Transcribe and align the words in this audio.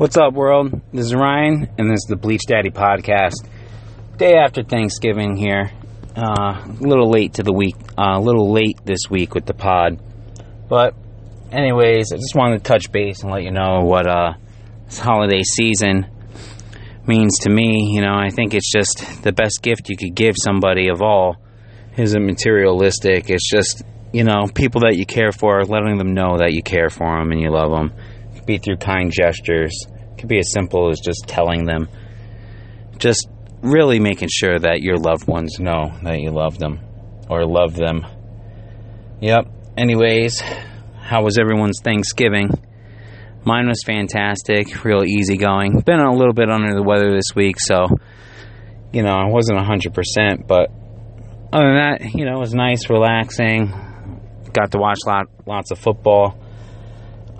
What's 0.00 0.16
up, 0.16 0.32
world? 0.32 0.80
This 0.94 1.04
is 1.04 1.14
Ryan, 1.14 1.68
and 1.76 1.90
this 1.90 1.98
is 1.98 2.06
the 2.08 2.16
Bleach 2.16 2.46
Daddy 2.48 2.70
podcast. 2.70 3.46
Day 4.16 4.32
after 4.32 4.62
Thanksgiving 4.62 5.36
here. 5.36 5.72
Uh, 6.16 6.64
a 6.64 6.76
little 6.80 7.10
late 7.10 7.34
to 7.34 7.42
the 7.42 7.52
week, 7.52 7.76
uh, 7.98 8.16
a 8.16 8.18
little 8.18 8.50
late 8.50 8.78
this 8.82 9.10
week 9.10 9.34
with 9.34 9.44
the 9.44 9.52
pod. 9.52 10.00
But, 10.70 10.94
anyways, 11.52 12.14
I 12.14 12.16
just 12.16 12.34
wanted 12.34 12.64
to 12.64 12.64
touch 12.64 12.90
base 12.90 13.22
and 13.22 13.30
let 13.30 13.42
you 13.42 13.50
know 13.50 13.82
what 13.82 14.06
uh, 14.06 14.32
this 14.86 14.98
holiday 14.98 15.42
season 15.42 16.06
means 17.06 17.40
to 17.40 17.50
me. 17.50 17.92
You 17.92 18.00
know, 18.00 18.14
I 18.14 18.30
think 18.30 18.54
it's 18.54 18.72
just 18.72 19.22
the 19.22 19.32
best 19.32 19.60
gift 19.60 19.90
you 19.90 19.98
could 19.98 20.14
give 20.14 20.34
somebody 20.42 20.88
of 20.88 21.02
all 21.02 21.36
isn't 21.98 22.24
materialistic. 22.24 23.28
It's 23.28 23.50
just, 23.50 23.82
you 24.14 24.24
know, 24.24 24.46
people 24.54 24.80
that 24.80 24.96
you 24.96 25.04
care 25.04 25.30
for, 25.30 25.62
letting 25.62 25.98
them 25.98 26.14
know 26.14 26.38
that 26.38 26.54
you 26.54 26.62
care 26.62 26.88
for 26.88 27.18
them 27.18 27.32
and 27.32 27.40
you 27.42 27.50
love 27.50 27.70
them 27.70 27.92
be 28.50 28.58
through 28.58 28.76
kind 28.76 29.12
gestures. 29.12 29.72
It 29.86 30.18
could 30.18 30.28
be 30.28 30.38
as 30.38 30.52
simple 30.52 30.90
as 30.90 30.98
just 30.98 31.28
telling 31.28 31.66
them. 31.66 31.88
Just 32.98 33.28
really 33.62 34.00
making 34.00 34.28
sure 34.32 34.58
that 34.58 34.82
your 34.82 34.96
loved 34.96 35.28
ones 35.28 35.60
know 35.60 35.92
that 36.02 36.20
you 36.20 36.30
love 36.30 36.58
them 36.58 36.80
or 37.28 37.46
love 37.46 37.76
them. 37.76 38.04
Yep. 39.20 39.46
Anyways, 39.76 40.40
how 41.00 41.22
was 41.22 41.38
everyone's 41.38 41.80
Thanksgiving? 41.82 42.50
Mine 43.44 43.68
was 43.68 43.82
fantastic, 43.86 44.84
real 44.84 45.04
easygoing. 45.04 45.80
Been 45.80 46.00
a 46.00 46.12
little 46.12 46.34
bit 46.34 46.50
under 46.50 46.74
the 46.74 46.82
weather 46.82 47.14
this 47.14 47.34
week, 47.34 47.56
so 47.58 47.86
you 48.92 49.04
know, 49.04 49.12
I 49.12 49.28
wasn't 49.28 49.58
100%, 49.58 50.48
but 50.48 50.70
other 51.52 51.66
than 51.66 51.76
that, 51.76 52.14
you 52.14 52.24
know, 52.24 52.34
it 52.34 52.40
was 52.40 52.54
nice, 52.54 52.90
relaxing. 52.90 53.68
Got 54.52 54.72
to 54.72 54.78
watch 54.78 54.98
lot, 55.06 55.26
lots 55.46 55.70
of 55.70 55.78
football 55.78 56.36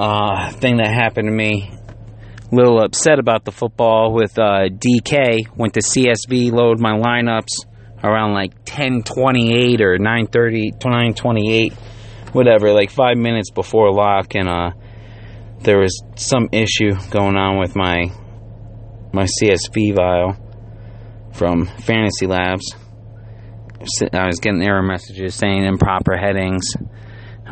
uh, 0.01 0.51
thing 0.53 0.79
that 0.79 0.89
happened 0.89 1.29
to 1.29 1.33
me. 1.33 1.71
A 2.51 2.55
little 2.55 2.83
upset 2.83 3.19
about 3.21 3.45
the 3.45 3.53
football 3.53 4.13
with 4.13 4.37
uh, 4.39 4.69
DK. 4.71 5.57
Went 5.57 5.75
to 5.75 5.81
CSV, 5.81 6.51
load 6.51 6.81
my 6.81 6.99
lineups 6.99 7.67
around 8.03 8.33
like 8.33 8.65
10:28 8.65 9.81
or 9.81 9.99
9:30, 9.99 10.79
9:28, 10.81 11.75
whatever, 12.33 12.73
like 12.73 12.91
five 12.91 13.19
minutes 13.19 13.51
before 13.51 13.93
lock, 13.93 14.35
and 14.35 14.49
uh, 14.49 14.71
there 15.61 15.79
was 15.79 16.03
some 16.17 16.49
issue 16.51 16.95
going 17.11 17.37
on 17.37 17.59
with 17.59 17.77
my 17.77 18.11
my 19.13 19.27
CSV 19.27 19.95
file 19.95 20.37
from 21.35 21.67
Fantasy 21.67 22.27
Labs. 22.27 22.75
I 24.13 24.27
was 24.27 24.41
getting 24.41 24.63
error 24.63 24.83
messages 24.83 25.35
saying 25.35 25.65
improper 25.65 26.17
headings. 26.17 26.65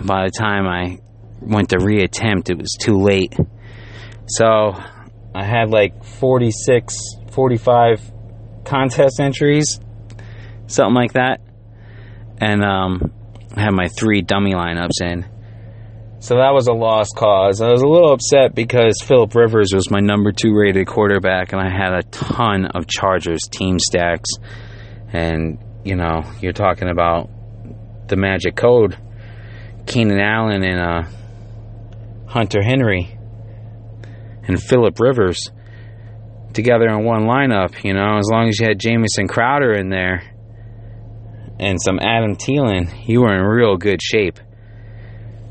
By 0.04 0.24
the 0.24 0.30
time 0.30 0.66
I 0.66 0.98
went 1.40 1.70
to 1.70 1.76
reattempt, 1.76 2.50
it 2.50 2.58
was 2.58 2.76
too 2.80 2.96
late. 2.96 3.34
So 4.26 4.74
I 5.34 5.44
had 5.44 5.70
like 5.70 6.04
46, 6.04 6.94
45 7.30 8.12
contest 8.64 9.20
entries, 9.20 9.80
something 10.66 10.94
like 10.94 11.14
that. 11.14 11.40
And 12.40 12.62
um, 12.62 13.12
I 13.54 13.62
had 13.62 13.72
my 13.72 13.88
three 13.88 14.22
dummy 14.22 14.52
lineups 14.52 15.00
in. 15.00 15.26
So 16.20 16.36
that 16.36 16.52
was 16.52 16.66
a 16.66 16.72
lost 16.72 17.14
cause. 17.16 17.60
I 17.60 17.70
was 17.70 17.82
a 17.82 17.86
little 17.86 18.12
upset 18.12 18.54
because 18.54 19.00
Philip 19.04 19.34
Rivers 19.34 19.72
was 19.72 19.88
my 19.90 20.00
number 20.00 20.32
two 20.32 20.52
rated 20.52 20.86
quarterback, 20.88 21.52
and 21.52 21.60
I 21.60 21.70
had 21.70 21.94
a 21.94 22.02
ton 22.02 22.66
of 22.66 22.88
Chargers 22.88 23.42
team 23.50 23.78
stacks. 23.78 24.28
And, 25.12 25.58
you 25.84 25.94
know, 25.94 26.22
you're 26.40 26.52
talking 26.52 26.88
about 26.88 27.30
the 28.08 28.16
magic 28.16 28.56
code 28.56 28.96
Keenan 29.88 30.20
Allen 30.20 30.62
and 30.62 30.80
uh, 30.80 31.08
Hunter 32.28 32.62
Henry 32.62 33.18
and 34.44 34.62
Philip 34.62 35.00
Rivers 35.00 35.40
together 36.52 36.88
in 36.88 37.04
one 37.04 37.22
lineup. 37.22 37.84
You 37.84 37.94
know, 37.94 38.18
as 38.18 38.28
long 38.30 38.48
as 38.48 38.58
you 38.58 38.66
had 38.66 38.78
Jamison 38.78 39.28
Crowder 39.28 39.72
in 39.72 39.88
there 39.88 40.22
and 41.58 41.78
some 41.80 41.98
Adam 41.98 42.36
Thielen, 42.36 43.06
you 43.08 43.22
were 43.22 43.34
in 43.34 43.42
real 43.42 43.76
good 43.76 44.00
shape. 44.02 44.38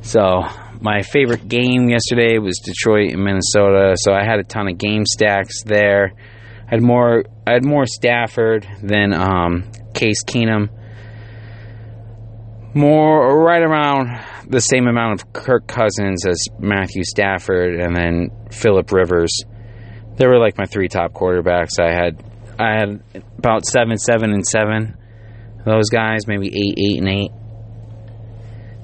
So, 0.01 0.43
my 0.79 1.01
favorite 1.01 1.47
game 1.47 1.89
yesterday 1.89 2.37
was 2.37 2.59
Detroit 2.63 3.11
and 3.11 3.23
Minnesota. 3.23 3.95
So 3.97 4.13
I 4.13 4.23
had 4.23 4.39
a 4.39 4.43
ton 4.43 4.67
of 4.67 4.77
game 4.77 5.05
stacks 5.05 5.63
there. 5.63 6.13
I 6.67 6.69
had 6.69 6.81
more. 6.81 7.23
I 7.47 7.53
had 7.53 7.65
more 7.65 7.85
Stafford 7.85 8.67
than 8.83 9.13
um, 9.13 9.71
Case 9.93 10.23
Keenum. 10.23 10.69
More 12.73 13.43
right 13.43 13.61
around 13.61 14.09
the 14.47 14.59
same 14.59 14.87
amount 14.87 15.21
of 15.21 15.33
Kirk 15.33 15.67
Cousins 15.67 16.25
as 16.27 16.37
Matthew 16.59 17.03
Stafford, 17.03 17.79
and 17.79 17.95
then 17.95 18.29
Philip 18.51 18.91
Rivers. 18.91 19.35
They 20.17 20.27
were 20.27 20.39
like 20.39 20.57
my 20.57 20.65
three 20.65 20.87
top 20.87 21.13
quarterbacks. 21.13 21.79
I 21.79 21.91
had 21.91 22.23
I 22.59 22.79
had 22.79 23.03
about 23.37 23.65
seven, 23.65 23.97
seven, 23.97 24.31
and 24.31 24.45
seven. 24.45 24.97
Those 25.65 25.89
guys, 25.89 26.27
maybe 26.27 26.47
eight, 26.47 26.75
eight, 26.77 26.97
and 26.99 27.09
eight. 27.09 27.31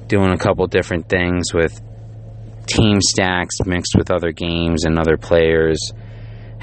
Doing 0.08 0.32
a 0.32 0.38
couple 0.38 0.68
different 0.68 1.10
things 1.10 1.54
with 1.54 1.80
team 2.68 3.00
stacks 3.02 3.56
mixed 3.66 3.96
with 3.98 4.12
other 4.12 4.32
games 4.32 4.86
and 4.86 5.00
other 5.00 5.18
players. 5.18 5.92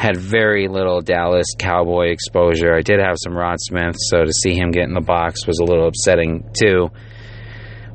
Had 0.00 0.16
very 0.16 0.66
little 0.66 1.02
Dallas 1.02 1.44
Cowboy 1.58 2.06
exposure. 2.06 2.74
I 2.74 2.80
did 2.80 3.00
have 3.00 3.16
some 3.22 3.36
Rod 3.36 3.56
Smith, 3.60 3.96
so 3.98 4.24
to 4.24 4.32
see 4.32 4.54
him 4.54 4.70
get 4.70 4.84
in 4.84 4.94
the 4.94 5.02
box 5.02 5.46
was 5.46 5.58
a 5.58 5.64
little 5.64 5.86
upsetting 5.86 6.48
too. 6.58 6.90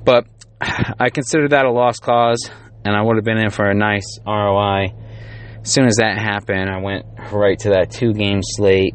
But 0.03 0.27
I 0.61 1.09
consider 1.09 1.47
that 1.49 1.65
a 1.65 1.71
lost 1.71 2.03
cause, 2.03 2.47
and 2.85 2.95
I 2.95 3.01
would 3.01 3.15
have 3.15 3.25
been 3.25 3.39
in 3.39 3.49
for 3.49 3.65
a 3.65 3.73
nice 3.73 4.19
ROI. 4.23 4.93
As 5.61 5.71
soon 5.71 5.87
as 5.87 5.95
that 5.95 6.19
happened, 6.19 6.69
I 6.69 6.79
went 6.79 7.05
right 7.31 7.57
to 7.61 7.69
that 7.69 7.89
two 7.89 8.13
game 8.13 8.41
slate, 8.43 8.93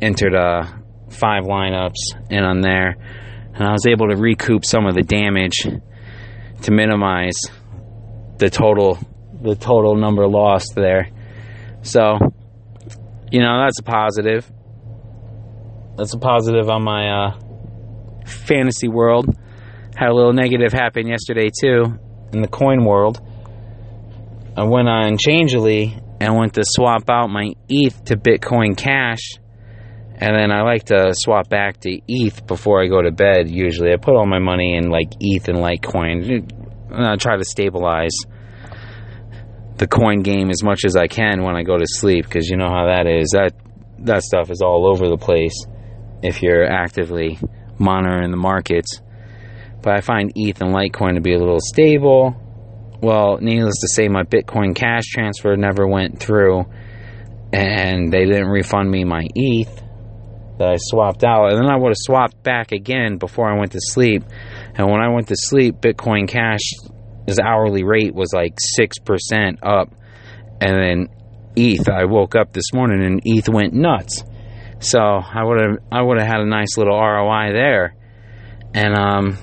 entered 0.00 0.34
uh, 0.34 0.64
five 1.10 1.44
lineups 1.44 2.30
in 2.30 2.42
on 2.42 2.62
there, 2.62 2.96
and 3.54 3.62
I 3.62 3.72
was 3.72 3.86
able 3.86 4.08
to 4.08 4.16
recoup 4.16 4.64
some 4.64 4.86
of 4.86 4.94
the 4.94 5.02
damage 5.02 5.66
to 6.62 6.72
minimize 6.72 7.36
the 8.38 8.48
total 8.48 8.98
the 9.42 9.54
total 9.54 9.96
number 9.96 10.26
lost 10.26 10.74
there. 10.74 11.10
So, 11.86 12.18
you 13.30 13.40
know, 13.40 13.62
that's 13.64 13.78
a 13.78 13.84
positive. 13.84 14.50
That's 15.96 16.14
a 16.14 16.18
positive 16.18 16.68
on 16.68 16.82
my 16.82 17.08
uh, 17.08 17.38
fantasy 18.26 18.88
world. 18.88 19.26
Had 19.96 20.08
a 20.08 20.14
little 20.14 20.32
negative 20.32 20.72
happen 20.72 21.06
yesterday 21.06 21.48
too 21.48 21.84
in 22.32 22.42
the 22.42 22.48
coin 22.48 22.84
world. 22.84 23.20
I 24.56 24.64
went 24.64 24.88
on 24.88 25.16
Changelly 25.16 25.96
and 26.20 26.36
went 26.36 26.54
to 26.54 26.62
swap 26.64 27.08
out 27.08 27.28
my 27.28 27.52
ETH 27.68 28.04
to 28.06 28.16
Bitcoin 28.16 28.76
Cash. 28.76 29.34
And 30.18 30.34
then 30.34 30.50
I 30.50 30.62
like 30.62 30.84
to 30.84 31.12
swap 31.12 31.48
back 31.48 31.80
to 31.82 32.00
ETH 32.08 32.46
before 32.46 32.82
I 32.82 32.88
go 32.88 33.00
to 33.00 33.12
bed. 33.12 33.48
Usually, 33.48 33.92
I 33.92 33.96
put 33.96 34.16
all 34.16 34.26
my 34.26 34.38
money 34.38 34.74
in 34.76 34.90
like 34.90 35.12
ETH 35.20 35.48
and 35.48 35.58
Litecoin. 35.58 36.50
And 36.90 37.06
I 37.06 37.16
try 37.16 37.36
to 37.36 37.44
stabilize 37.44 38.16
the 39.78 39.86
coin 39.86 40.22
game 40.22 40.50
as 40.50 40.62
much 40.62 40.84
as 40.84 40.96
I 40.96 41.06
can 41.06 41.42
when 41.42 41.56
I 41.56 41.62
go 41.62 41.76
to 41.76 41.86
sleep 41.86 42.24
because 42.24 42.48
you 42.48 42.56
know 42.56 42.68
how 42.68 42.86
that 42.86 43.06
is. 43.06 43.30
That 43.32 43.52
that 43.98 44.22
stuff 44.22 44.50
is 44.50 44.62
all 44.62 44.90
over 44.90 45.08
the 45.08 45.16
place 45.16 45.66
if 46.22 46.42
you're 46.42 46.70
actively 46.70 47.38
monitoring 47.78 48.30
the 48.30 48.36
markets 48.36 49.00
but 49.86 49.94
I 49.94 50.00
find 50.00 50.32
ETH 50.34 50.60
and 50.60 50.74
Litecoin 50.74 51.14
to 51.14 51.20
be 51.20 51.32
a 51.32 51.38
little 51.38 51.60
stable. 51.60 52.34
Well, 53.00 53.38
needless 53.40 53.76
to 53.82 53.88
say, 53.88 54.08
my 54.08 54.24
Bitcoin 54.24 54.74
Cash 54.74 55.04
transfer 55.04 55.56
never 55.56 55.86
went 55.86 56.18
through, 56.18 56.64
and 57.52 58.12
they 58.12 58.24
didn't 58.24 58.48
refund 58.48 58.90
me 58.90 59.04
my 59.04 59.28
ETH 59.36 59.82
that 60.58 60.70
I 60.70 60.76
swapped 60.78 61.22
out. 61.22 61.52
And 61.52 61.58
then 61.58 61.70
I 61.70 61.76
would 61.76 61.90
have 61.90 61.98
swapped 61.98 62.42
back 62.42 62.72
again 62.72 63.18
before 63.18 63.48
I 63.48 63.56
went 63.56 63.70
to 63.72 63.80
sleep. 63.80 64.24
And 64.74 64.90
when 64.90 65.00
I 65.00 65.08
went 65.08 65.28
to 65.28 65.36
sleep, 65.36 65.76
Bitcoin 65.76 66.26
Cash's 67.26 67.38
hourly 67.38 67.84
rate 67.84 68.14
was 68.14 68.32
like 68.32 68.56
6% 68.78 69.58
up. 69.62 69.92
And 70.60 70.76
then 70.76 71.08
ETH, 71.56 71.88
I 71.88 72.04
woke 72.04 72.34
up 72.34 72.52
this 72.52 72.72
morning 72.72 73.04
and 73.04 73.20
ETH 73.24 73.48
went 73.48 73.74
nuts. 73.74 74.22
So 74.78 74.98
I 75.00 75.42
would 75.42 75.60
have 75.60 75.78
I 75.90 76.02
would 76.02 76.18
have 76.18 76.26
had 76.26 76.40
a 76.40 76.46
nice 76.46 76.76
little 76.76 76.98
ROI 76.98 77.52
there. 77.52 77.96
And 78.74 78.94
um 78.94 79.38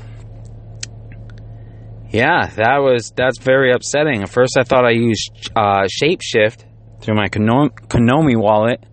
yeah, 2.12 2.46
that 2.58 2.78
was 2.78 3.12
that's 3.16 3.40
very 3.40 3.74
upsetting. 3.74 4.22
At 4.22 4.30
first, 4.30 4.56
I 4.58 4.64
thought 4.64 4.86
I 4.86 4.92
used 4.92 5.50
uh, 5.56 5.88
Shapeshift 5.88 6.64
through 7.02 7.16
my 7.16 7.28
Coinomi 7.28 8.38
wallet. 8.38 8.86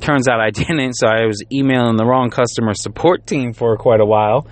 Turns 0.00 0.26
out 0.26 0.40
I 0.40 0.48
didn't, 0.50 0.94
so 0.94 1.06
I 1.06 1.26
was 1.26 1.42
emailing 1.52 1.96
the 1.96 2.06
wrong 2.06 2.30
customer 2.30 2.72
support 2.72 3.26
team 3.26 3.52
for 3.52 3.76
quite 3.76 4.00
a 4.00 4.06
while. 4.06 4.48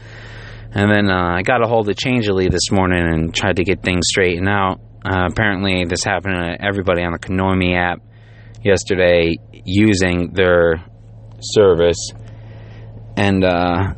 And 0.73 0.91
then 0.91 1.11
uh, 1.11 1.35
I 1.37 1.43
got 1.43 1.65
a 1.65 1.67
hold 1.67 1.89
of 1.89 1.97
Changelly 1.97 2.49
this 2.49 2.71
morning 2.71 3.05
and 3.05 3.35
tried 3.35 3.57
to 3.57 3.65
get 3.65 3.83
things 3.83 4.03
straightened 4.09 4.49
out. 4.49 4.81
Uh, 5.05 5.27
apparently, 5.31 5.85
this 5.85 6.05
happened 6.05 6.35
to 6.35 6.65
everybody 6.65 7.03
on 7.03 7.13
the 7.13 7.19
Coinomi 7.19 7.77
app 7.77 8.01
yesterday 8.63 9.37
using 9.65 10.33
their 10.33 10.85
service. 11.41 12.11
And 13.17 13.45
uh, 13.45 13.95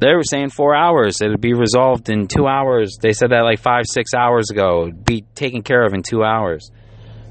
they 0.00 0.14
were 0.14 0.24
saying 0.24 0.50
four 0.50 0.74
hours. 0.74 1.20
It'd 1.20 1.40
be 1.40 1.54
resolved 1.54 2.08
in 2.08 2.26
two 2.26 2.46
hours. 2.46 2.98
They 3.00 3.12
said 3.12 3.30
that 3.30 3.42
like 3.42 3.60
five, 3.60 3.84
six 3.86 4.14
hours 4.14 4.50
ago. 4.50 4.88
It'd 4.88 5.04
be 5.04 5.22
taken 5.34 5.62
care 5.62 5.84
of 5.84 5.94
in 5.94 6.02
two 6.02 6.22
hours. 6.24 6.70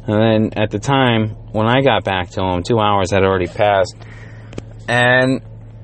And 0.08 0.22
then 0.54 0.62
at 0.64 0.72
the 0.72 0.80
time 0.80 1.30
when 1.52 1.68
I 1.68 1.82
got 1.82 2.06
back 2.06 2.30
to 2.32 2.42
him, 2.42 2.64
two 2.64 2.80
hours 2.80 3.12
had 3.12 3.24
already 3.24 3.48
passed, 3.48 3.94
and 4.88 5.42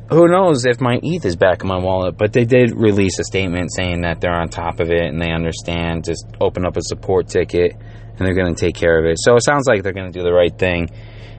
who 0.09 0.27
knows 0.27 0.65
if 0.65 0.81
my 0.81 0.99
ETH 1.01 1.25
is 1.25 1.35
back 1.35 1.61
in 1.61 1.67
my 1.67 1.79
wallet. 1.79 2.17
But 2.17 2.33
they 2.33 2.45
did 2.45 2.75
release 2.75 3.19
a 3.19 3.23
statement 3.23 3.71
saying 3.73 4.01
that 4.01 4.21
they're 4.21 4.33
on 4.33 4.49
top 4.49 4.79
of 4.79 4.89
it 4.89 5.05
and 5.05 5.21
they 5.21 5.31
understand. 5.31 6.05
Just 6.05 6.25
open 6.39 6.65
up 6.65 6.77
a 6.77 6.81
support 6.81 7.27
ticket 7.27 7.73
and 7.73 8.19
they're 8.19 8.35
going 8.35 8.53
to 8.53 8.59
take 8.59 8.75
care 8.75 8.99
of 8.99 9.05
it. 9.05 9.17
So 9.19 9.35
it 9.35 9.43
sounds 9.43 9.65
like 9.67 9.83
they're 9.83 9.93
going 9.93 10.11
to 10.11 10.17
do 10.17 10.23
the 10.23 10.33
right 10.33 10.55
thing. 10.57 10.89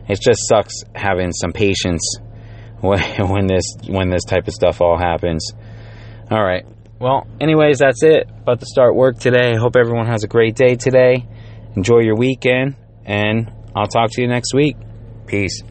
It 0.08 0.20
just 0.20 0.40
sucks 0.48 0.82
having 0.94 1.32
some 1.32 1.52
patience 1.52 2.18
when 2.80 3.46
this 3.46 3.64
when 3.86 4.10
this 4.10 4.24
type 4.24 4.46
of 4.46 4.54
stuff 4.54 4.80
all 4.80 4.98
happens. 4.98 5.52
All 6.30 6.42
right. 6.42 6.64
Well, 7.00 7.26
anyways, 7.40 7.78
that's 7.78 8.02
it. 8.02 8.28
About 8.28 8.60
to 8.60 8.66
start 8.66 8.94
work 8.94 9.18
today. 9.18 9.54
Hope 9.56 9.76
everyone 9.76 10.06
has 10.06 10.24
a 10.24 10.28
great 10.28 10.54
day 10.54 10.76
today. 10.76 11.26
Enjoy 11.76 12.00
your 12.00 12.16
weekend, 12.16 12.76
and 13.04 13.50
I'll 13.74 13.88
talk 13.88 14.10
to 14.12 14.22
you 14.22 14.28
next 14.28 14.54
week. 14.54 14.76
Peace. 15.26 15.62